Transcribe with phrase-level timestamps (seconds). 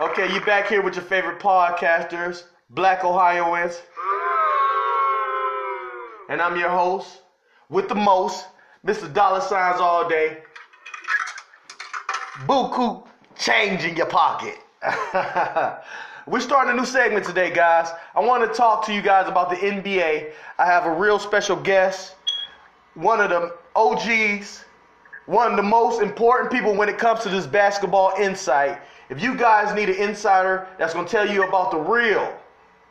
[0.00, 3.82] Okay, you back here with your favorite podcasters, Black Ohioans.
[6.30, 7.20] And I'm your host
[7.68, 8.46] with the most,
[8.86, 9.12] Mr.
[9.12, 10.38] Dollar Signs All Day.
[12.46, 13.06] Buku
[13.36, 14.58] change in your pocket.
[16.26, 17.90] We're starting a new segment today, guys.
[18.14, 20.32] I want to talk to you guys about the NBA.
[20.58, 22.14] I have a real special guest,
[22.94, 24.64] one of the OGs,
[25.26, 28.80] one of the most important people when it comes to this basketball insight.
[29.12, 32.34] If you guys need an insider that's going to tell you about the real,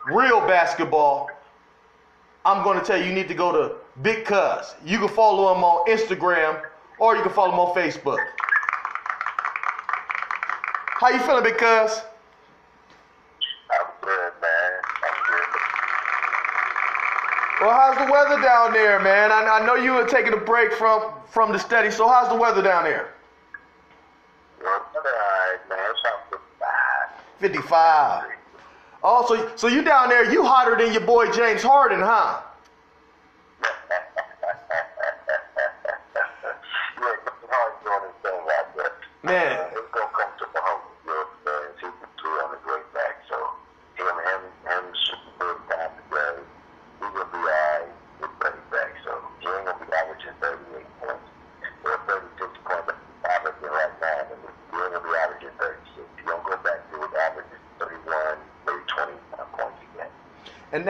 [0.06, 1.32] real basketball,
[2.46, 4.76] I'm going to tell you you need to go to Big Cuz.
[4.86, 6.62] You can follow him on Instagram
[7.00, 8.20] or you can follow him on Facebook.
[11.00, 12.04] How you feeling, Big Cuz?
[13.72, 14.72] I'm good, man.
[15.02, 15.48] I'm good.
[17.62, 19.32] Well, how's the weather down there, man?
[19.32, 22.36] I, I know you were taking a break from from the study, so how's the
[22.36, 23.16] weather down there?
[24.62, 24.86] Well,
[27.42, 28.26] 55.
[29.04, 32.42] Also, oh, so you down there, you hotter than your boy James Harden, huh?
[39.24, 39.71] Man,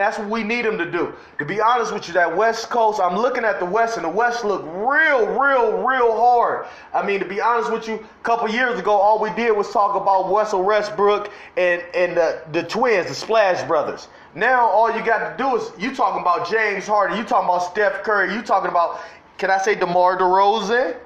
[0.02, 1.14] that's what we need him to do.
[1.38, 4.10] To be honest with you, that West Coast, I'm looking at the West, and the
[4.10, 6.66] West look real, real, real hard.
[6.92, 9.70] I mean, to be honest with you, a couple years ago, all we did was
[9.70, 14.08] talk about Russell Westbrook and, and the, the twins, the Splash Brothers.
[14.34, 17.70] Now, all you got to do is you talking about James Harden, you talking about
[17.70, 19.00] Steph Curry, you talking about,
[19.38, 20.96] can I say DeMar DeRozan?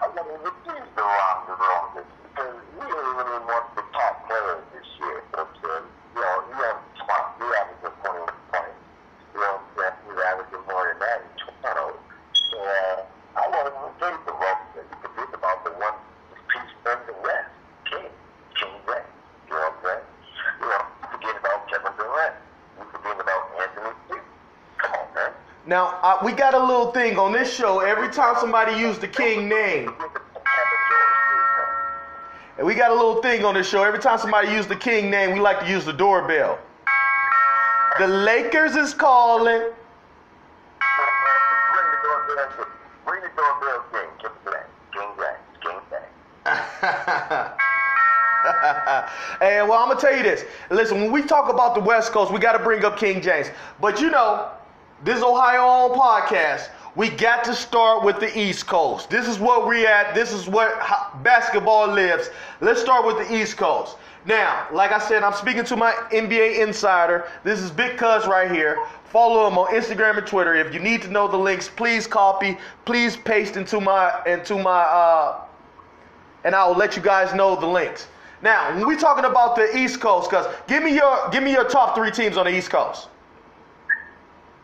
[0.00, 4.26] I want to refuse the wrong, the wrong, because we ain't even want the top
[4.26, 5.22] players this year.
[5.32, 5.84] But, uh,
[6.16, 8.80] you know, you have smart, you average a 21 points.
[9.34, 12.00] You know, that you average more than that in Toronto.
[12.32, 15.96] So, uh, I want to refuse the wrong, you can think about the one
[16.48, 17.52] piece from the West.
[17.86, 18.10] King,
[18.58, 19.06] King Grant.
[19.48, 20.06] You know what I'm saying?
[20.60, 22.34] You know, you forget about Kevin Durant.
[22.78, 24.24] You forget about Anthony Davis.
[24.78, 25.32] Come on, man.
[26.24, 27.80] We got a little thing on this show.
[27.80, 29.94] Every time somebody used the King name,
[32.58, 33.82] And we got a little thing on this show.
[33.82, 36.58] Every time somebody use the King name, we like to use the doorbell.
[37.98, 39.62] The Lakers is calling.
[39.62, 39.72] Bring
[41.90, 42.66] the doorbell.
[43.06, 44.10] Bring the doorbell king.
[44.20, 44.68] Give it to that.
[44.92, 45.40] King Jack.
[45.62, 47.60] King Jack.
[49.40, 50.44] and well, I'm gonna tell you this.
[50.70, 53.46] Listen, when we talk about the West Coast, we got to bring up King James.
[53.80, 54.50] But you know,
[55.04, 56.68] this Ohio on podcast.
[56.96, 59.08] We got to start with the East Coast.
[59.08, 60.14] This is where we at.
[60.14, 60.82] This is where
[61.22, 62.30] basketball lives.
[62.60, 63.96] Let's start with the East Coast.
[64.26, 67.28] Now, like I said, I'm speaking to my NBA insider.
[67.44, 68.84] This is Big Cuz right here.
[69.04, 70.54] Follow him on Instagram and Twitter.
[70.54, 74.82] If you need to know the links, please copy, please paste into my into my
[74.82, 75.40] uh,
[76.44, 78.08] and I will let you guys know the links.
[78.42, 81.64] Now, when we talking about the East Coast, cuz give me your give me your
[81.64, 83.08] top three teams on the East Coast.
[83.08, 83.08] Tiffany?
[83.08, 84.59] You want me to get my Tiffany?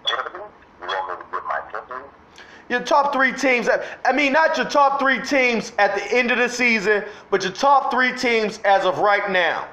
[2.69, 3.69] Your top three teams.
[4.05, 7.53] I mean, not your top three teams at the end of the season, but your
[7.53, 9.69] top three teams as of right now.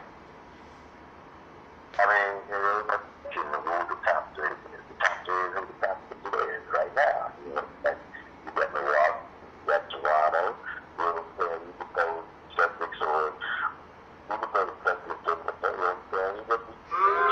[2.00, 3.04] I mean, you know, that's
[3.38, 4.50] in the rule, the top three.
[4.50, 7.32] The top three is the top three players right now.
[7.48, 7.98] You know, like,
[8.46, 9.26] you got Milwaukee,
[9.62, 11.62] you got Toronto, you know, what I'm saying?
[11.66, 12.08] you could go
[12.58, 13.34] Celtics or
[14.30, 16.34] you could go to Celtics or the you know what I'm saying?
[16.38, 17.30] You got the you know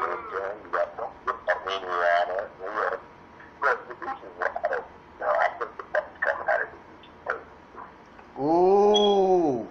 [0.00, 0.56] what I'm saying?
[0.64, 0.88] You got
[1.26, 2.96] you got Indiana, you know,
[3.60, 4.88] but the East is wide open.
[4.88, 7.52] You know, I think the Bucks coming out of the East.
[8.40, 9.68] Ooh.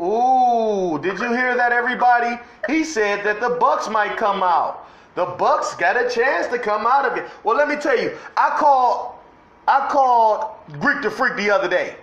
[0.00, 2.42] Ooh, did you hear that everybody?
[2.66, 4.88] He said that the Bucks might come out.
[5.14, 7.24] The Bucks got a chance to come out of it.
[7.44, 9.12] Well, let me tell you, I called
[9.66, 11.96] I called Greek the Freak the other day.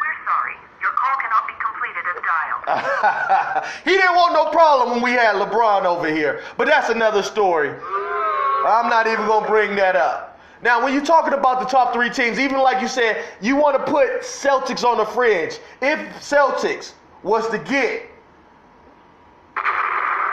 [0.00, 0.54] We're sorry.
[0.80, 3.64] Your call cannot be completed as dialed.
[3.84, 6.42] he didn't want no problem when we had LeBron over here.
[6.56, 7.68] But that's another story.
[7.68, 10.40] I'm not even going to bring that up.
[10.62, 13.76] Now, when you're talking about the top three teams, even like you said, you want
[13.76, 15.58] to put Celtics on the fringe.
[15.82, 16.92] If Celtics
[17.22, 18.08] was to get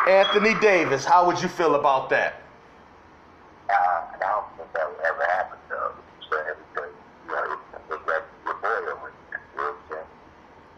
[0.08, 2.42] Anthony Davis, how would you feel about that?
[3.70, 5.58] Uh, I don't think that would ever happen.
[5.70, 6.92] So everything,
[7.28, 7.58] you know,
[7.90, 9.40] it's like your boy over there.
[9.56, 10.08] You know what I'm saying?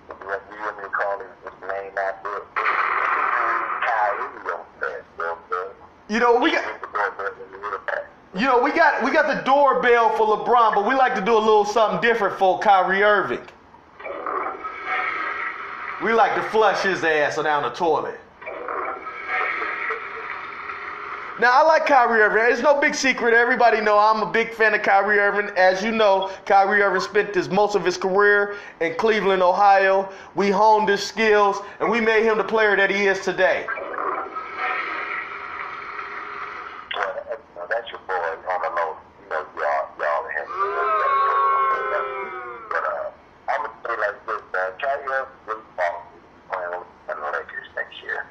[0.09, 2.43] If you want- me to call his, his name after it?
[2.55, 5.03] Kyrie, you know what I'm saying?
[5.17, 5.75] You know what I'm saying?
[6.07, 8.05] You know, we got the boy, but he's a little bit.
[8.35, 11.33] You know, we got we got the doorbell for LeBron, but we like to do
[11.33, 13.41] a little something different for Kyrie Irving.
[16.03, 18.19] We like to flush his ass down the toilet.
[21.39, 22.43] Now I like Kyrie Irving.
[22.53, 23.33] It's no big secret.
[23.33, 25.49] Everybody know I'm a big fan of Kyrie Irving.
[25.57, 30.09] As you know, Kyrie Irving spent his most of his career in Cleveland, Ohio.
[30.35, 33.65] We honed his skills and we made him the player that he is today.
[33.67, 33.83] Well,
[36.95, 38.95] that- now that's your boy on the low.
[39.23, 40.47] You know, y'all, y'all him.
[42.71, 43.11] But uh,
[43.51, 44.71] I'm gonna say like this, man.
[44.79, 46.03] Kyrie Irving really falls
[46.49, 48.25] playing with the Lakers next year.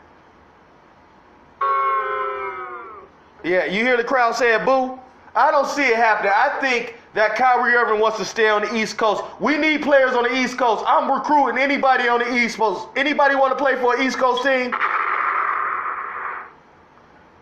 [3.55, 4.99] Yeah, you hear the crowd saying boo?
[5.37, 6.33] I don't see it happening.
[6.35, 9.23] I think that Kyrie Irving wants to stay on the East Coast.
[9.39, 10.83] We need players on the East Coast.
[10.89, 12.89] I'm recruiting anybody on the East Coast.
[12.97, 14.75] Anybody want to play for an East Coast team?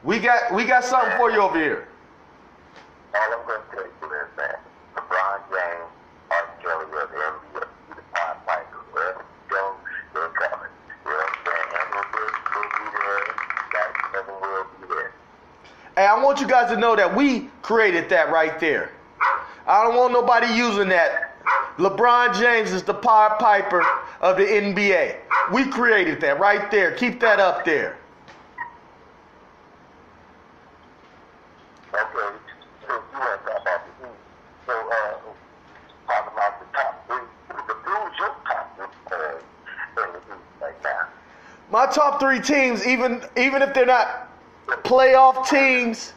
[0.04, 1.88] We got we got something for you over here.
[3.14, 4.60] All I'm gonna tell you is that
[4.96, 5.88] LeBron James,
[6.28, 6.44] R.
[6.60, 7.64] Kelly of the NBA,
[7.96, 9.76] the Pied Piper, wherever you go,
[10.12, 10.68] they're coming.
[11.06, 11.68] You know what I'm saying?
[11.72, 13.24] Andrew Wiggins will be there.
[13.72, 15.12] Guys, Kevin will be there.
[15.94, 18.90] Hey, I want you guys to know that we created that right there.
[19.66, 21.38] I don't want nobody using that.
[21.78, 23.82] LeBron James is the Pied Piper
[24.20, 25.16] of the NBA.
[25.54, 26.92] We created that right there.
[26.92, 27.96] Keep that up there.
[31.94, 32.36] Okay,
[32.86, 34.08] so you want about the
[34.66, 35.16] So, uh,
[36.08, 41.08] talking about the top three, the Blues, your top three players in right now.
[41.70, 44.21] My top three teams, even even if they're not
[44.92, 46.12] playoff teams,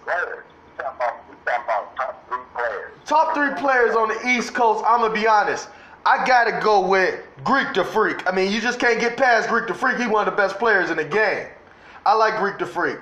[3.06, 3.96] top three players.
[3.96, 5.70] on the East Coast, I'm gonna be honest.
[6.06, 8.28] I gotta go with Greek the Freak.
[8.28, 9.96] I mean, you just can't get past Greek the Freak.
[9.98, 11.48] He's one of the best players in the game.
[12.06, 13.00] I like Greek the Freak.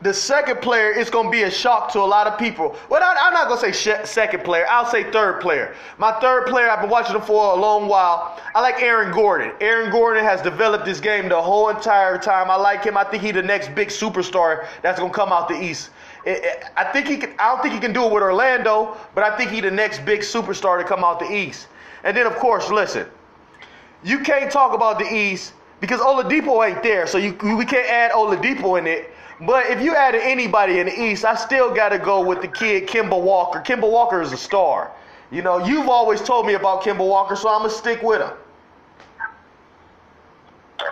[0.00, 2.76] The second player is going to be a shock to a lot of people.
[2.88, 4.64] Well, I, I'm not going to say second player.
[4.70, 5.74] I'll say third player.
[5.98, 8.40] My third player, I've been watching him for a long while.
[8.54, 9.52] I like Aaron Gordon.
[9.60, 12.48] Aaron Gordon has developed this game the whole entire time.
[12.48, 12.96] I like him.
[12.96, 15.90] I think he's the next big superstar that's going to come out the East.
[16.26, 17.34] I think he can.
[17.38, 20.04] I don't think he can do it with Orlando, but I think he's the next
[20.04, 21.68] big superstar to come out the East.
[22.04, 23.06] And then, of course, listen,
[24.04, 28.12] you can't talk about the East because Oladipo ain't there, so you, we can't add
[28.12, 29.10] Oladipo in it.
[29.40, 32.48] But if you added anybody in the East, I still got to go with the
[32.48, 33.60] kid Kemba Walker.
[33.60, 34.90] Kemba Walker is a star.
[35.30, 38.30] You know, you've always told me about Kemba Walker, so I'm gonna stick with him.
[40.80, 40.86] Uh,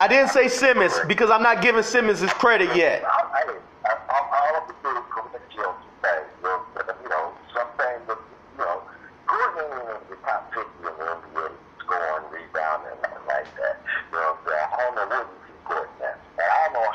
[0.00, 3.04] I didn't say Simmons because I'm not giving Simmons his credit yet.
[3.04, 6.60] I, I, I, I, all of the good credentials things, you know,
[7.02, 8.82] you know, some things that, you know,
[9.26, 11.50] Gordon ain't in the top 50 in the NBA,
[11.80, 13.76] scoring, rebounding, and nothing like that.
[14.10, 14.68] You know what I'm saying?
[14.72, 16.16] I don't know what you keep Gordon at.
[16.40, 16.90] And I don't know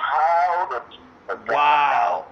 [1.48, 2.26] Wow.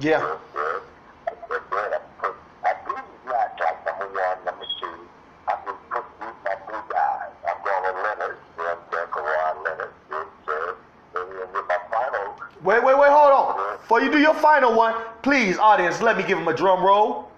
[0.00, 0.22] Yeah.
[0.22, 0.82] Real good.
[1.26, 1.90] I said, good.
[1.92, 2.94] I put, I do
[3.26, 4.94] not like number one, number two.
[5.48, 7.34] I just put these my three guys.
[7.42, 8.38] I'm going with Leonard.
[8.38, 9.10] You know what I'm saying?
[9.10, 9.92] Kawhi Leonard.
[10.08, 10.74] Good, good.
[11.18, 13.78] And then with my final, Wait, wait, wait, hold on.
[13.98, 17.28] Before you do your final one, please, audience, let me give him a drum roll.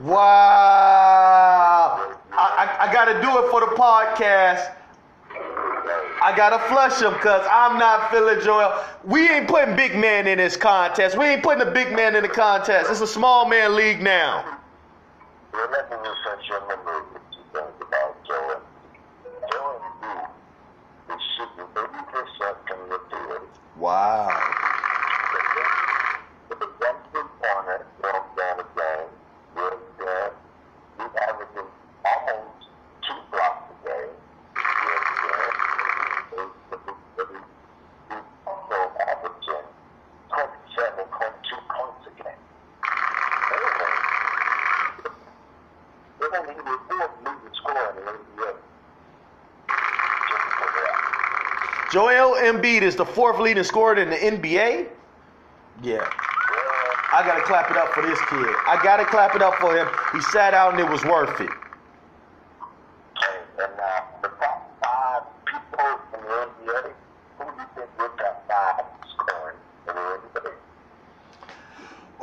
[0.00, 0.18] Wow.
[2.32, 4.74] I, I, I got to do it for the podcast.
[6.20, 8.84] I gotta flush him because I'm not feeling Joel.
[9.04, 11.16] We ain't putting big man in this contest.
[11.16, 12.90] We ain't putting a big man in the contest.
[12.90, 14.58] It's a small man league now.
[15.52, 15.68] Your
[23.82, 24.30] Wow.
[26.48, 29.10] With the one three pointer, you know what I'm saying, a game.
[29.10, 30.34] You know what I'm saying?
[31.02, 31.70] He's averaging
[32.06, 32.62] almost
[33.02, 34.14] two blocks a game.
[34.14, 35.50] You know what I'm saying?
[36.30, 37.42] He's- he's-
[38.06, 39.66] He's also averaging
[40.30, 42.42] 27, 22 points a game.
[43.50, 43.90] Anyway,
[46.20, 48.54] they're only the fourth leading scorer in the NBA.
[50.30, 50.94] Just for that.
[51.90, 54.88] Joel Embiid is the fourth leading scorer in the NBA.
[55.82, 56.08] Yeah.
[57.14, 58.54] I gotta clap it up for this kid.
[58.66, 59.86] I gotta clap it up for him.
[60.14, 61.50] He sat out and it was worth it.
[63.58, 65.84] And uh, the top five people
[66.14, 66.92] in the NBA,
[67.36, 69.56] who do you think your top five scoring
[69.88, 70.52] in the NBA?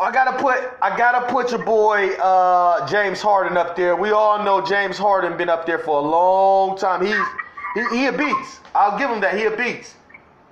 [0.01, 3.95] I gotta put I I gotta put your boy uh, James Harden up there.
[3.95, 7.05] We all know James Harden been up there for a long time.
[7.05, 7.27] He's
[7.75, 8.61] he, he a beast.
[8.73, 9.37] I'll give him that.
[9.37, 9.97] He a beast.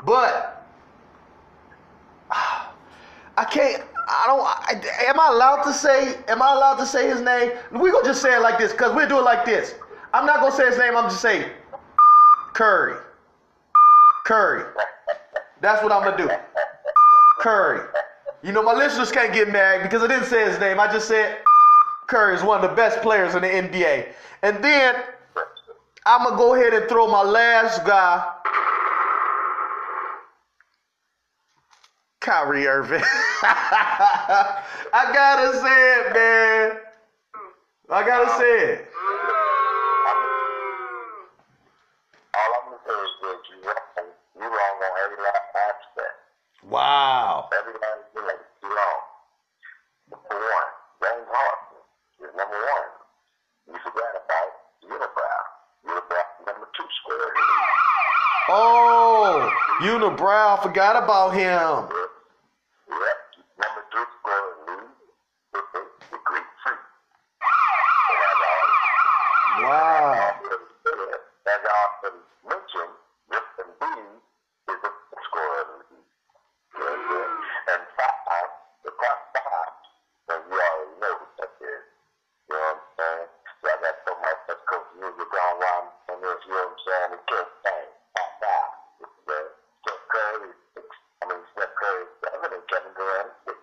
[0.08, 0.66] But
[3.38, 3.84] I can't.
[4.08, 4.42] I don't.
[4.42, 6.16] I, am I allowed to say?
[6.30, 7.52] Am I allowed to say his name?
[7.74, 9.76] We gonna just say it like this because we do it like this.
[10.14, 10.96] I'm not gonna say his name.
[10.96, 11.50] I'm just saying
[12.54, 12.96] Curry.
[14.26, 14.64] Curry.
[15.60, 16.30] That's what I'm gonna do.
[17.42, 17.86] Curry.
[18.44, 20.80] You know my listeners can't get mad because I didn't say his name.
[20.80, 21.40] I just said
[22.08, 24.14] Curry is one of the best players in the NBA.
[24.42, 24.96] And then
[26.06, 28.36] I'm gonna go ahead and throw my last guy
[32.28, 33.00] Kyrie Irving.
[33.42, 36.76] I gotta say it, man.
[37.90, 38.88] I gotta say it.
[42.36, 44.12] All I'm gonna say is that you wrong.
[44.36, 46.20] You wrong on every last aspect.
[46.68, 47.48] Wow.
[47.58, 48.28] Every last thing
[48.62, 48.76] you.
[50.12, 51.80] Number one, James Harden
[52.28, 52.92] is number one.
[53.72, 54.52] You forgot about
[54.84, 55.48] Unibrow.
[55.88, 57.32] Unibrow number two square.
[58.50, 61.88] Oh, Unibrow, forgot about him.
[62.88, 63.20] Yep,
[63.60, 64.96] number three square in league
[65.60, 66.80] is the, the Greek freak.
[66.80, 68.68] So that's all.
[69.68, 70.40] Wow.
[71.52, 72.16] As I often
[72.48, 72.96] mentioned,
[73.28, 73.84] Rip and B
[74.72, 74.92] is the
[75.28, 76.12] scorer of the league.
[77.68, 78.52] And five,
[78.88, 79.74] the top five,
[80.32, 81.84] and you already know what that is.
[82.48, 83.28] You know what I'm saying?
[83.60, 86.64] So I got so much that's coach music on while I'm in this, you know
[86.64, 87.10] what I'm saying?
[87.12, 88.72] The kill thing, top five.
[89.04, 89.40] It's the
[89.84, 90.88] Steph Curry, six,
[91.20, 93.58] I mean, Steph Curry is seven and Kevin Durant is six.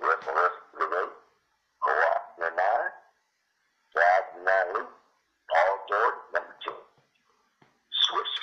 [0.00, 1.14] Rest the rest of the eight.
[1.82, 2.90] Kawhi, number nine.
[3.92, 4.94] Drive, nine, Luke.
[5.50, 6.78] Paul George, number two.
[7.90, 8.34] Swish.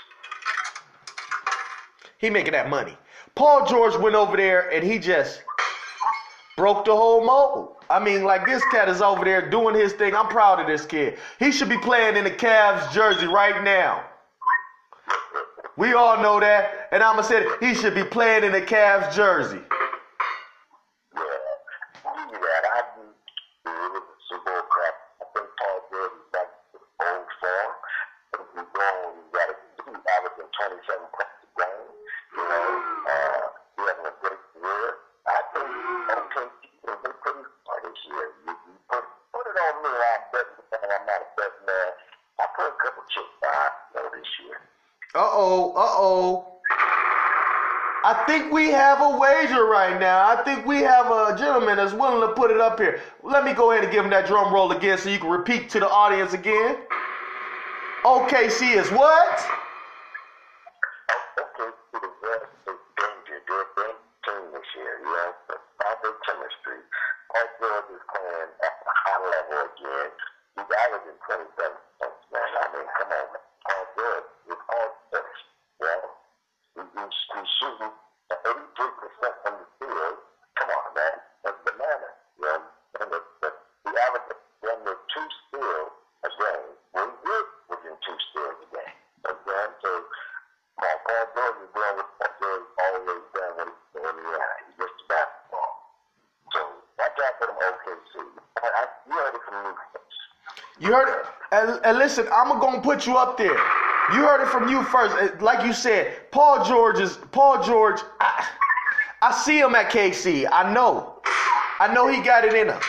[2.26, 2.98] He making that money.
[3.36, 5.44] Paul George went over there and he just
[6.58, 7.76] broke the whole mold.
[7.88, 10.16] I mean, like this cat is over there doing his thing.
[10.16, 11.20] I'm proud of this kid.
[11.38, 14.04] He should be playing in the Cavs jersey right now.
[15.78, 16.90] We all know that.
[16.92, 19.62] And I'ma say he should be playing in the Cavs jersey.
[21.14, 21.22] Yeah.
[22.10, 22.64] I knew that.
[22.74, 23.06] I knew
[23.70, 24.96] it was a Super Bowl crap.
[25.22, 27.72] I think Paul George is back to old form.
[28.34, 31.96] I think he's going, he's got a two averaging 27 points a game.
[32.36, 32.68] You know,
[33.08, 33.42] uh,
[33.78, 34.88] he having a great career.
[35.24, 35.72] I think
[36.12, 36.52] OKC
[36.84, 38.28] will be pretty smart this year.
[38.44, 39.92] You, you put, put it on me.
[39.96, 41.90] I'm betting, and I'm not a betting man.
[42.36, 44.60] I put a couple chips on you know, this year.
[45.16, 46.60] Uh oh, uh oh.
[48.04, 49.00] I think we have
[49.66, 50.28] wager right now.
[50.28, 53.02] I think we have a gentleman that's willing to put it up here.
[53.24, 55.70] Let me go ahead and give him that drum roll again so you can repeat
[55.72, 56.78] to the audience again.
[58.04, 59.34] OKC is what?
[61.42, 62.10] okay, to the
[62.72, 63.38] is danger.
[63.48, 65.34] They're a great team this year, you know.
[65.50, 66.80] But proper chemistry.
[67.34, 70.10] Paul George is playing at a high level again.
[70.56, 72.50] He's averaging 27 points, man.
[72.62, 73.46] I mean, come on, man.
[73.66, 75.26] Paul George is all six.
[75.82, 76.02] You know,
[76.78, 77.94] he, he's, he's shooting
[78.32, 80.18] 83% from the field.
[80.58, 81.18] Come on, man.
[81.44, 82.10] That's banana.
[82.38, 82.62] You know,
[83.02, 83.50] and the, the,
[83.86, 84.30] the average
[84.66, 85.94] one with two steals
[86.26, 86.70] a game.
[86.94, 88.98] Well, he is within two steals a game.
[89.30, 89.90] Again, so
[90.82, 94.54] Paul, Paul George is doing what Paul George always done when he's when he, uh,
[94.66, 95.74] he gets to basketball.
[96.50, 96.60] So
[96.98, 98.14] watch out for them OKC.
[98.62, 99.72] I, I, you heard it from me.
[99.94, 100.18] folks.
[100.82, 101.26] You heard it.
[101.52, 103.58] And, and listen, I'm gonna put you up there.
[104.14, 105.16] You heard it from you first.
[105.16, 108.00] Uh, Like you said, Paul George is Paul George.
[108.20, 108.48] I,
[109.24, 110.48] I see him at KC.
[110.52, 111.20] I know.
[111.80, 112.80] I know he got it in him.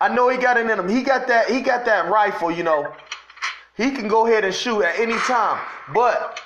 [0.00, 0.86] I know he got it in him.
[0.88, 1.48] He got that.
[1.48, 2.50] He got that rifle.
[2.50, 2.92] You know.
[3.74, 5.58] He can go ahead and shoot at any time.
[5.94, 6.42] But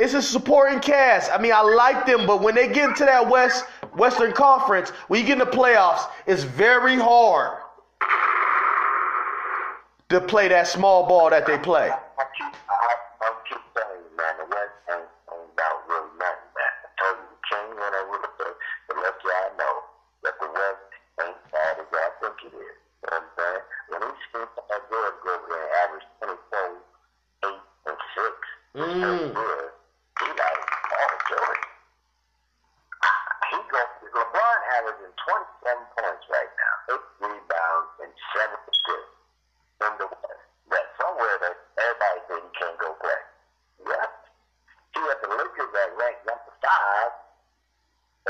[0.00, 1.30] it's a supporting cast.
[1.30, 5.20] I mean, I like them, but when they get into that West Western Conference, when
[5.20, 7.58] you get in the playoffs, it's very hard
[10.10, 11.86] to play that small ball that they play.
[11.86, 16.50] I keep, I, I keep telling you, man, the West ain't, ain't about really nothing,
[16.50, 16.72] man.
[16.82, 18.54] I told you, the king went over the but
[18.90, 19.74] to let y'all know
[20.26, 20.82] that the West
[21.22, 22.74] ain't bad as I think it is.
[22.74, 23.62] You know what I'm saying?
[23.86, 26.82] When he seen Paul George go over there and average 24,
[27.46, 28.34] 8, and 6,
[28.70, 29.34] Mm.
[29.34, 29.66] good,
[30.22, 31.64] he like, Paul George.
[33.50, 33.82] He go,
[34.14, 39.14] LeBron averaging 27 points right now, 8 rebounds, and 7 assists
[39.80, 40.44] in the West.
[40.70, 43.20] That somewhere that everybody said he can't go play.
[43.90, 44.06] Yeah.
[44.94, 47.10] He had the Lakers that ranked number five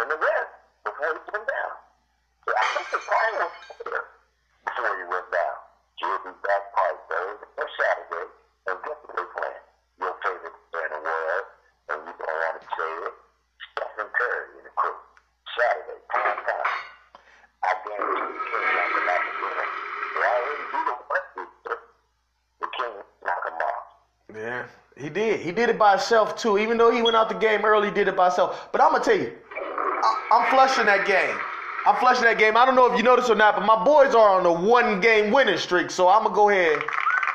[0.00, 0.52] in the West
[0.86, 1.74] before he went down.
[2.46, 4.02] So I think the plan was clear
[4.64, 5.56] before he went down.
[6.00, 8.28] He'll be back probably Thursday or Saturday,
[8.72, 9.64] and guess what they playing?
[10.00, 11.48] Your favorite player in the world,
[24.32, 24.64] Yeah,
[25.00, 25.40] he did.
[25.40, 26.58] He did it by himself too.
[26.58, 28.68] Even though he went out the game early, he did it by himself.
[28.72, 31.36] But I'm gonna tell you, I, I'm flushing that game.
[31.86, 32.56] I'm flushing that game.
[32.56, 35.32] I don't know if you noticed or not, but my boys are on a one-game
[35.32, 35.90] winning streak.
[35.90, 36.78] So I'm gonna go ahead.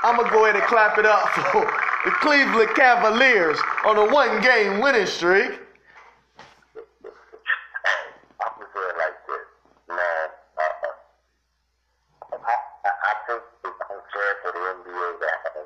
[0.03, 1.65] I'm gonna go ahead and clap it up for
[2.05, 5.59] the Cleveland Cavaliers on a one-game winning streak.
[8.37, 9.45] I'm just saying like this,
[9.89, 10.29] man.
[10.53, 10.93] Uh,
[12.37, 12.53] I,
[12.85, 15.65] I, I think it's unfair for the NBA to have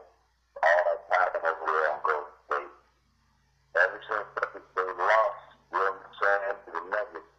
[0.64, 2.72] all that time over there on Golden State.
[3.76, 7.32] Ever since they lost, you know what I'm saying, to the Nuggets,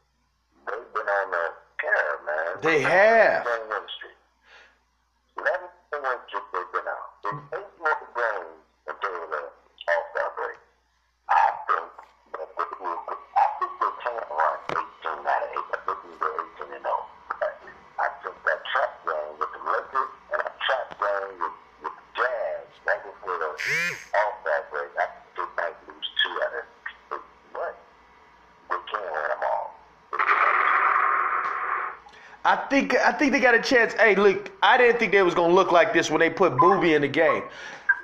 [0.69, 1.45] they've been on the
[1.81, 2.53] tear, man.
[2.61, 3.45] They have.
[3.49, 4.21] Game win streak.
[5.41, 7.05] Eleven game win streak they've been on.
[7.25, 10.59] There's eight more games until the All-Star break.
[11.29, 11.89] I think
[12.37, 13.01] that they will.
[13.01, 15.71] I think they can run 18 out of 8.
[15.71, 16.31] I think they go
[16.65, 16.95] 18 and 0.
[17.41, 17.55] But
[18.01, 22.07] I think that trap game with the Lakers and that trap game with, with the
[22.17, 26.65] Jazz right before the All-Star break, I think they might lose two out of
[27.15, 27.21] 8.
[27.55, 27.75] But
[28.69, 29.69] they can win them all.
[32.43, 33.93] I think I think they got a chance.
[33.95, 36.95] Hey, look, I didn't think they was gonna look like this when they put Boogie
[36.95, 37.43] in the game.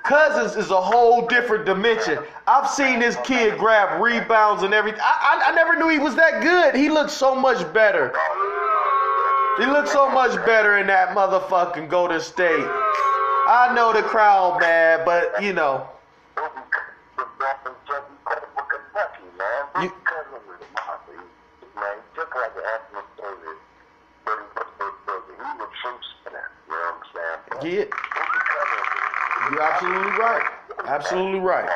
[0.03, 2.19] Cousins is a whole different dimension.
[2.45, 5.01] I've seen this kid grab rebounds and everything.
[5.03, 6.75] I, I, I never knew he was that good.
[6.75, 8.13] He looks so much better.
[9.57, 12.65] He looks so much better in that motherfucking Golden State.
[13.49, 15.87] I know the crowd mad, but you know,
[19.81, 19.91] You,
[21.75, 23.59] man, just like Anthony Davis,
[24.25, 26.49] but he was he was a true spinner.
[26.67, 27.73] You know what I'm saying?
[27.73, 27.85] yeah,
[29.51, 30.45] you're absolutely right.
[30.97, 31.69] Absolutely right.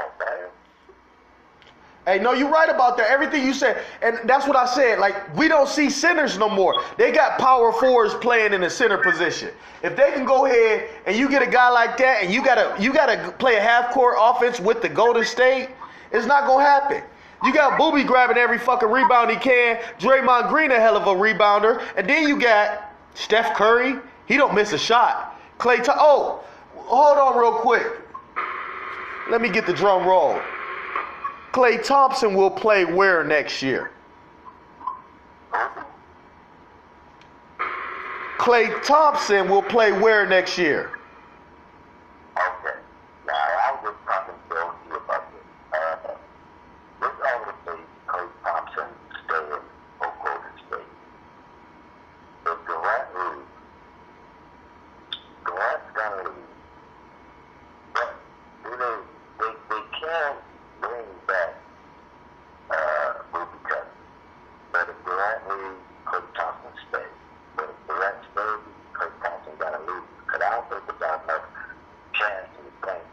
[2.08, 3.12] Hey, no, you're right about that.
[3.12, 4.98] Everything you said, and that's what I said.
[4.98, 6.82] Like, we don't see centers no more.
[6.98, 9.50] They got power forwards playing in the center position.
[9.84, 12.76] If they can go ahead and you get a guy like that, and you gotta
[12.82, 15.70] you gotta play a half court offense with the Golden State,
[16.12, 17.04] it's not gonna happen.
[17.46, 19.78] You got Boogie grabbing every fucking rebound he can.
[20.00, 24.00] Draymond Green a hell of a rebounder, and then you got Steph Curry.
[24.26, 25.40] He don't miss a shot.
[25.60, 25.76] Klay.
[25.76, 26.44] Th- oh,
[26.76, 28.01] hold on real quick.
[29.30, 30.40] Let me get the drum roll.
[31.52, 33.92] Klay Thompson will play where next year?
[38.38, 40.92] Klay Thompson will play where next year?
[42.38, 42.78] Okay.
[43.28, 44.56] Now, I was just talking to
[44.90, 45.44] you about this.
[45.74, 46.16] Uh,
[47.02, 48.88] this obviously Klay Thompson
[49.26, 49.62] staying
[50.00, 50.92] for Golden State.
[52.48, 53.48] If Durant leaves,
[55.46, 56.50] Durant's gonna leave.
[57.94, 58.16] But
[58.64, 58.98] do they,
[59.40, 60.36] they, they can
[60.82, 61.54] bring back
[62.72, 64.02] uh, Boogie Cousins.
[64.72, 67.18] But if Durant leaves, Klay Thompson stays.
[67.56, 68.64] But if Durant stays,
[68.98, 70.08] Klay Thompson gotta leave.
[70.26, 71.46] Because I don't think there's not enough
[72.14, 73.04] chance to think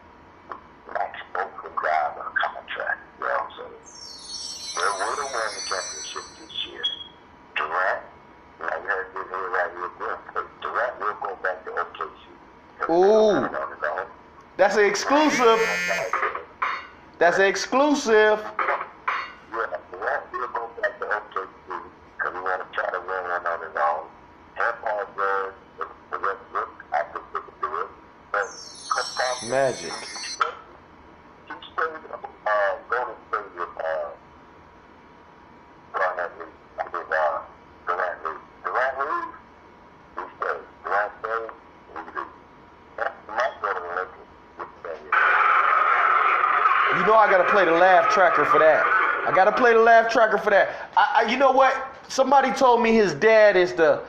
[0.95, 3.01] Max both can drive on a contract.
[3.19, 3.83] You know what I'm saying?
[4.79, 6.85] They would have won the championship this year.
[7.59, 8.03] Durant,
[8.59, 10.19] you know, you heard this here right here again.
[10.33, 12.23] But Durant will go back to OKC.
[12.89, 13.35] Ooh.
[13.35, 14.07] On his own.
[14.69, 15.61] That's an exclusive.
[17.17, 18.39] That's an exclusive.
[18.39, 21.81] Yeah, Durant will go back to OKC
[22.19, 24.05] because he want to try to win one on his own.
[24.61, 27.89] And Paul George, the Westbrook, I think they could do it.
[28.31, 28.45] But
[28.91, 29.89] Chris Thompson, Magic.
[29.89, 30.61] He stayed,
[31.49, 34.13] he stayed uh, Golden State with uh,
[35.95, 36.53] Garnett Lee.
[36.77, 37.41] I mean, uh,
[37.87, 38.37] Durant Lee.
[38.65, 39.33] Durant Lee,
[40.13, 40.61] he stayed.
[40.85, 41.57] Durant stayed,
[41.89, 42.33] he leave.
[42.99, 44.29] He might go to the Lakers
[44.59, 45.13] with that year.
[46.99, 47.71] You know I gotta play the
[48.11, 48.85] tracker for that.
[49.27, 50.91] I gotta play the laugh tracker for that.
[50.97, 51.97] I, I, you know what?
[52.09, 54.03] Somebody told me his dad is the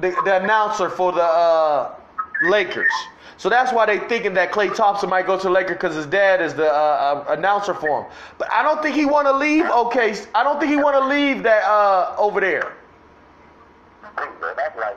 [0.00, 1.94] the, the announcer for the uh,
[2.42, 2.92] Lakers.
[3.38, 6.06] So that's why they thinking that Klay Thompson might go to the Lakers because his
[6.06, 8.10] dad is the uh, uh, announcer for him.
[8.38, 9.66] But I don't think he want to leave.
[9.66, 12.72] Okay, I don't think he want to leave that uh, over there.
[14.16, 14.96] that's like,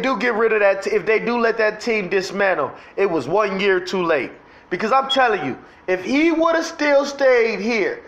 [0.00, 3.60] do get rid of that, if they do let that team dismantle, it was one
[3.60, 4.32] year too late.
[4.70, 8.02] Because I'm telling you, if he would have still stayed here,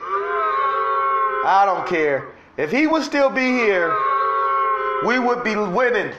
[1.44, 2.28] I don't care.
[2.56, 3.96] If he would still be here,
[5.06, 6.12] we would be winning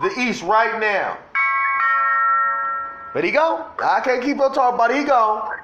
[0.00, 1.18] the East right now.
[3.12, 3.66] But he go.
[3.82, 4.94] I can't keep on talking about.
[4.94, 5.58] He gone.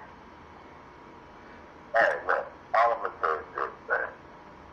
[1.94, 4.08] Hey, look, all I'm going to say is this, man.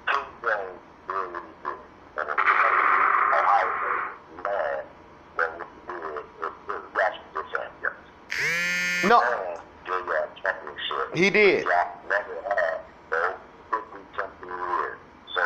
[0.08, 1.80] King James did what he did.
[2.18, 2.40] And if
[3.38, 4.86] Ohio State mad
[5.38, 8.10] that what he did, it was Washington champions.
[9.06, 11.13] No, And they got championship.
[11.24, 11.64] He did.
[11.64, 13.40] Y'all never had those
[13.72, 15.00] 50 something years.
[15.34, 15.44] So,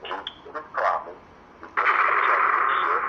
[0.00, 1.20] he kept his promise.
[1.60, 3.02] He got a championship.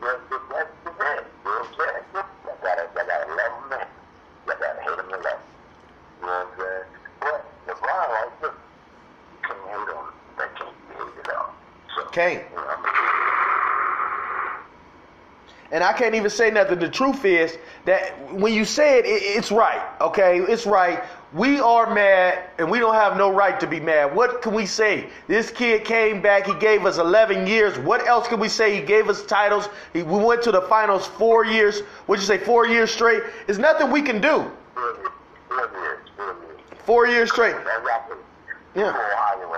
[0.00, 1.26] That's the, that's the man.
[1.26, 2.06] You know what I'm saying?
[2.14, 3.88] I gotta, I gotta love him, man.
[4.46, 5.50] I gotta hate him to love him.
[6.20, 6.86] You know what I'm saying?
[7.18, 10.14] But LeBron, like, look, you can't hate on him.
[10.38, 11.50] That can't be hated on.
[11.98, 12.46] So, Can't.
[12.46, 12.94] You know, I mean,
[15.72, 16.78] And I can't even say nothing.
[16.78, 19.82] The truth is that when you say it, it, it's right.
[20.00, 21.02] Okay, it's right.
[21.32, 24.14] We are mad, and we don't have no right to be mad.
[24.14, 25.08] What can we say?
[25.26, 26.46] This kid came back.
[26.46, 27.76] He gave us 11 years.
[27.76, 28.76] What else can we say?
[28.76, 29.68] He gave us titles.
[29.92, 31.80] He, we went to the finals four years.
[32.06, 32.38] What'd you say?
[32.38, 33.24] Four years straight.
[33.46, 34.48] There's nothing we can do.
[34.74, 35.08] four years,
[35.48, 36.60] four years, four years.
[36.86, 37.56] Four years straight.
[38.76, 38.92] Yeah.
[38.92, 39.52] People Ohio,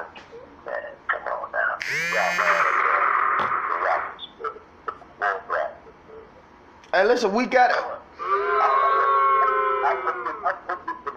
[0.64, 1.76] man, come on now.
[2.14, 4.48] Y'all mad at the, the rappers, the,
[4.86, 5.82] the world rappers.
[6.94, 7.76] Hey, listen, we got it.
[7.76, 7.82] In
[9.40, 11.16] since she's talking about the beach, I put this to the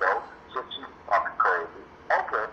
[0.00, 0.22] though,
[0.54, 1.84] since she's talking crazy.
[2.16, 2.46] Okay,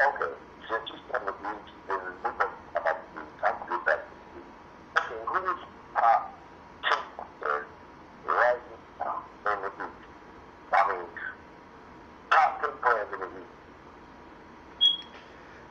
[0.00, 0.32] okay,
[0.70, 2.38] since she's on the beach, then we're going to
[2.72, 3.28] talk about the beach.
[3.44, 4.48] I'm going to get back to the beach.
[4.96, 5.60] Okay, who's
[5.92, 6.32] top
[6.88, 6.96] 10
[7.44, 7.68] players
[8.24, 8.56] right
[9.00, 9.20] now
[9.52, 10.00] in the beach?
[10.72, 11.04] I mean,
[12.30, 13.28] top 10 players in the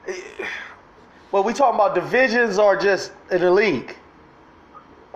[0.06, 0.46] beach.
[1.32, 3.96] Well, we talking about divisions or just in the league?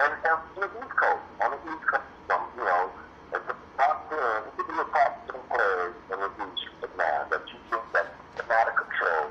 [0.01, 2.89] And, and on the East Coast, on the East Coast, some, you know,
[3.33, 6.97] it's the top 10, it could be the top 10 players in the beach right
[6.97, 8.07] now that you think that
[8.39, 9.29] are out of control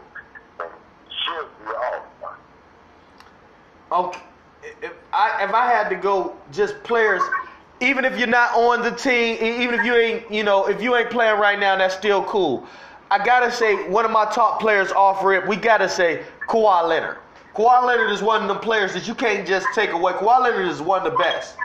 [0.61, 0.71] and
[1.25, 2.07] should be all
[4.07, 4.21] Okay.
[4.83, 7.23] If I if I had to go just players,
[7.81, 10.97] even if you're not on the team, even if you ain't you know if you
[10.97, 12.67] ain't playing right now, that's still cool.
[13.11, 15.47] I gotta say one of my top players off rip.
[15.47, 17.19] We gotta say Kawhi Leonard.
[17.55, 20.13] Kawhi Leonard is one of them players that you can't just take away.
[20.13, 21.57] Kawhi Leonard is one of the best.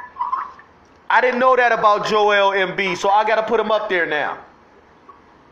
[1.10, 4.40] I didn't know that about Joel Embiid, so I gotta put him up there now.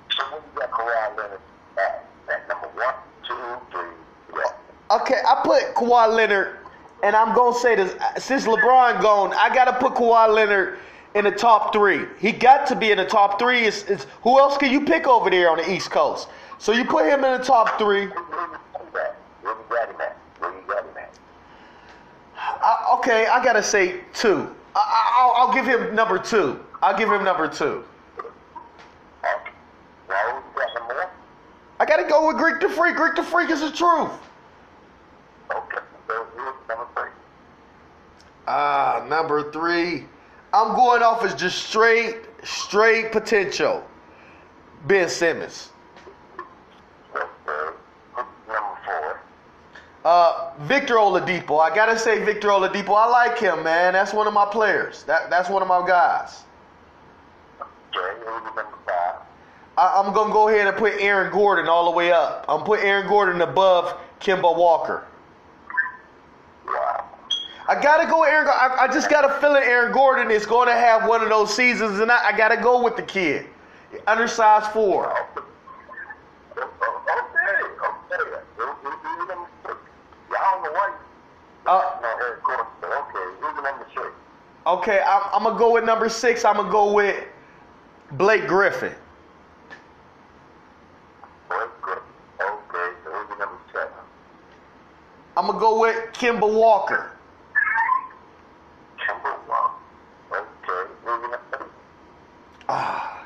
[0.10, 0.24] So
[0.56, 1.40] got Kawhi Leonard
[1.78, 2.96] at, at number one,
[3.28, 3.36] two,
[3.72, 4.42] three.
[4.90, 6.58] Okay, I put Kawhi Leonard,
[7.04, 10.80] and I'm gonna say this: since LeBron gone, I gotta put Kawhi Leonard
[11.16, 12.06] in the top three.
[12.20, 13.62] He got to be in the top three.
[13.62, 16.30] It's, it's who else can you pick over there on the East Coast?
[16.58, 18.10] So you put him in the top three.
[22.64, 24.54] I, okay, I gotta say two.
[24.76, 26.60] I, I, I'll, I'll give him number two.
[26.82, 27.84] I'll give him number two.
[28.18, 29.52] Okay.
[30.10, 31.08] Now, who you got number one?
[31.80, 32.96] I gotta go with Greek the Freak.
[32.96, 34.12] Greek the Freak is the truth.
[35.52, 35.78] Okay.
[36.08, 36.26] So
[36.70, 37.10] number three?
[38.48, 40.06] Ah, number three.
[40.54, 43.84] I'm going off as just straight, straight potential.
[44.86, 45.70] Ben Simmons.
[50.06, 51.60] Uh, Victor Oladipo.
[51.60, 52.90] I gotta say Victor Oladipo.
[52.90, 53.94] I like him, man.
[53.94, 55.04] That's one of my players.
[55.04, 56.44] That that's one of my guys.
[59.78, 62.46] I, I'm gonna go ahead and put Aaron Gordon all the way up.
[62.50, 65.06] I'm put Aaron Gordon above Kemba Walker.
[67.68, 68.48] I gotta go Aaron.
[68.48, 71.54] I, I just got a feeling Aaron Gordon is going to have one of those
[71.56, 73.46] seasons, and I, I gotta go with the kid,
[74.08, 75.14] undersized four.
[81.66, 82.66] Uh, No, Eric Gordon.
[82.84, 83.36] Okay.
[83.40, 84.08] Who's the number six?
[84.68, 86.44] okay, I'm, I'm gonna go with number six.
[86.44, 87.24] I'm gonna go with
[88.14, 88.94] Blake Griffin.
[91.48, 92.04] Blake Griffin.
[92.42, 92.94] Okay.
[93.06, 93.94] So who's number seven?
[95.38, 97.12] I'm gonna go with Kemba Walker.
[102.74, 103.26] ah,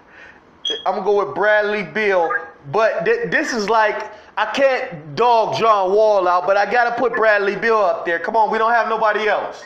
[0.86, 2.30] I'm gonna go with Bradley Beal,
[2.72, 7.16] but th- this is like I can't dog John Wall out, but I gotta put
[7.16, 8.20] Bradley Beal up there.
[8.20, 9.64] Come on, we don't have nobody else.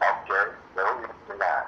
[0.00, 1.64] Okay, number nine.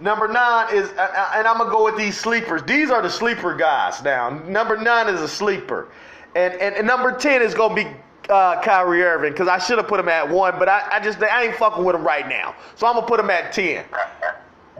[0.00, 2.62] Number nine is, and I'm gonna go with these sleepers.
[2.62, 4.30] These are the sleeper guys now.
[4.30, 5.88] Number nine is a sleeper,
[6.34, 7.86] and and, and number ten is gonna be
[8.30, 11.22] uh, Kyrie Irving because I should have put him at one, but I, I just
[11.22, 13.84] I ain't fucking with him right now, so I'm gonna put him at ten.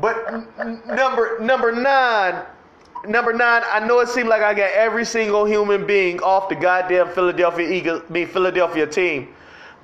[0.01, 0.33] But
[0.87, 2.43] number number nine,
[3.07, 3.63] number nine.
[3.67, 7.69] I know it seemed like I got every single human being off the goddamn Philadelphia
[7.71, 9.35] Eagles, I mean Philadelphia team.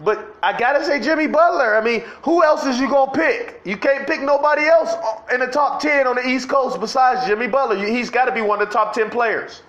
[0.01, 1.77] But I gotta say Jimmy Butler.
[1.77, 3.61] I mean, who else is you gonna pick?
[3.65, 7.27] You can't pick nobody else uh, in the top ten on the East Coast besides
[7.27, 7.77] Jimmy Butler.
[7.77, 9.63] He's got to be one of the top ten players.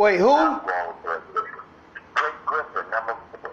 [0.00, 0.30] Wait, who?
[0.32, 0.58] I
[2.16, 3.52] Blake Griffin, number four.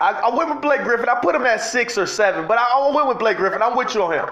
[0.00, 1.06] I, went with Blake Griffin.
[1.06, 3.60] I put him at six or seven, but I, I went with Blake Griffin.
[3.60, 4.24] I'm with you on him.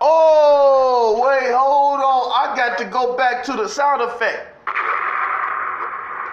[0.00, 2.30] Oh, wait, hold on.
[2.30, 4.46] I got to go back to the sound effect.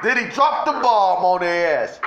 [0.03, 1.99] Did he drop the bomb on their ass?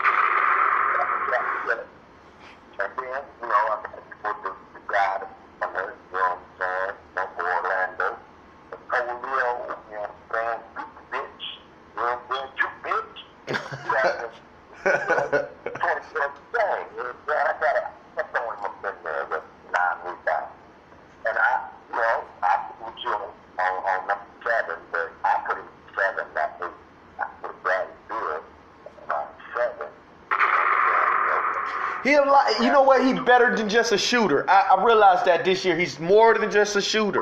[33.38, 34.48] better than just a shooter.
[34.48, 37.20] I, I realized that this year he's more than just a shooter.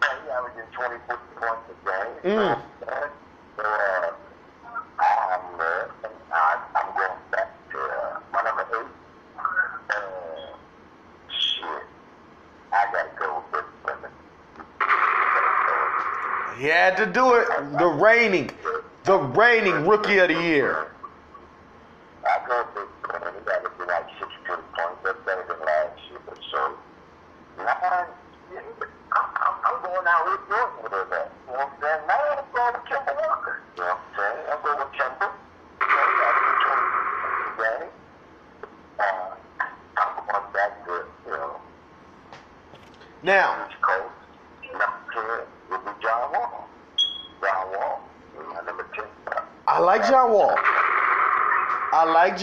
[0.00, 1.04] He's averaging points
[1.70, 2.36] a game.
[2.36, 2.60] Mm.
[2.80, 4.10] So, uh,
[4.98, 5.86] I'm, uh,
[6.74, 8.90] I'm going back to uh, my number eight.
[9.90, 10.56] Uh,
[11.30, 11.84] shit.
[12.72, 13.64] I got to go with.
[16.58, 17.46] He had to do it.
[17.78, 18.50] The reigning,
[19.04, 20.88] the reigning rookie of the year.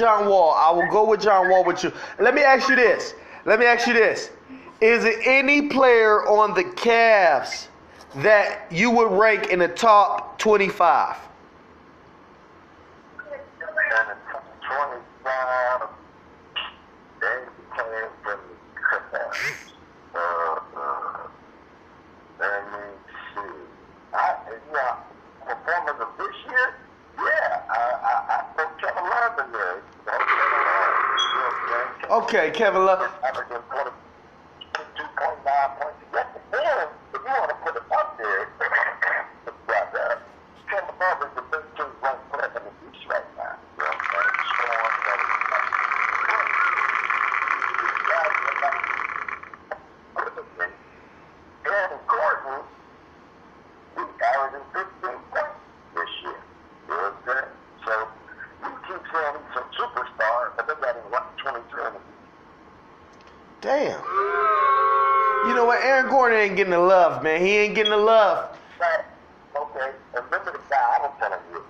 [0.02, 0.56] John Wall.
[0.58, 1.94] I will go with John Wall with you.
[2.20, 3.14] Let me ask you this.
[3.46, 4.32] Let me ask you this.
[4.82, 7.68] Is it any player on the Cavs
[8.16, 11.16] that you would rank in the top 25?
[32.34, 33.10] Okay, Kevin Love.
[71.02, 71.61] problem telling you.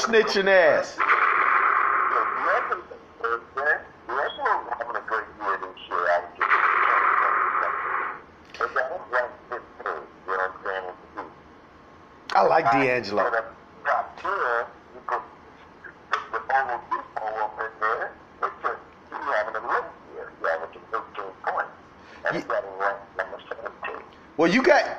[0.00, 0.96] Snitching ass.
[12.32, 13.30] I like D'Angelo.
[24.36, 24.89] Well, you got.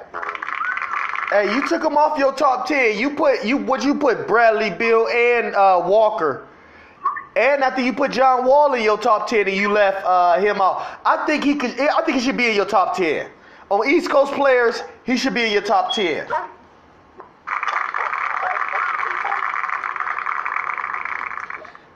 [1.31, 2.99] Hey, you took him off your top ten.
[2.99, 6.45] You put you what you put Bradley, Beal, and uh, Walker,
[7.37, 10.59] and after you put John Wall in your top ten, and you left uh, him
[10.59, 10.85] out.
[11.05, 11.79] I think he could.
[11.79, 13.29] I think he should be in your top ten.
[13.69, 16.27] On East Coast players, he should be in your top ten.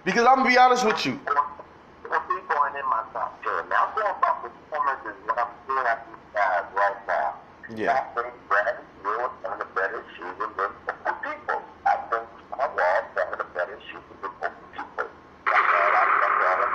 [0.06, 1.20] Because I'm gonna be honest with you.
[1.26, 3.68] Well, he's going in my top ten.
[3.68, 7.36] Now, I'm going about performances what I'm seeing at these guys right now.
[7.76, 7.98] Yeah.
[7.98, 11.62] I think Brad Hill is one of the better shooters than open people.
[11.82, 15.10] I think John Wall is one of the better shooters than open people.
[15.50, 16.70] That's all I look at it.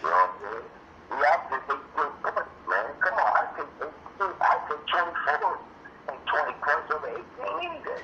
[0.00, 0.64] You know what I'm saying?
[1.12, 2.88] We have to take good points, man.
[3.04, 5.60] Come on, I take 18, I take 24
[6.08, 8.02] and 20 points over 18 any day.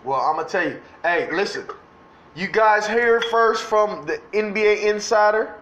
[0.00, 0.80] Well, I'm gonna tell you.
[1.02, 1.66] Hey, listen.
[2.34, 5.54] You guys hear first from the NBA Insider.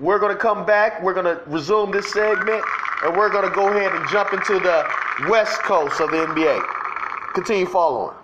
[0.00, 1.02] We're gonna come back.
[1.02, 2.64] We're gonna resume this segment,
[3.04, 4.84] and we're gonna go ahead and jump into the
[5.28, 6.60] West Coast of the NBA.
[7.34, 8.16] Continue following.